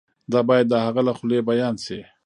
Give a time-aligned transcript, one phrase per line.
[0.31, 1.99] دا باید د هغه له خولې بیان شي.